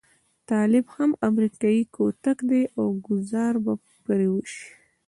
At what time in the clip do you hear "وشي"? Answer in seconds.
4.33-4.65